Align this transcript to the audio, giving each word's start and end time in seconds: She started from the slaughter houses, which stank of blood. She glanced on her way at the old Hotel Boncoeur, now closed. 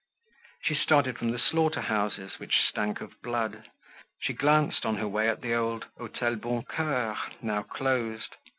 She 0.63 0.73
started 0.73 1.19
from 1.19 1.29
the 1.29 1.37
slaughter 1.37 1.81
houses, 1.81 2.39
which 2.39 2.57
stank 2.59 3.01
of 3.01 3.21
blood. 3.21 3.69
She 4.19 4.33
glanced 4.33 4.83
on 4.83 4.97
her 4.97 5.07
way 5.07 5.29
at 5.29 5.41
the 5.41 5.53
old 5.53 5.85
Hotel 5.95 6.37
Boncoeur, 6.37 7.15
now 7.43 7.61
closed. 7.61 8.35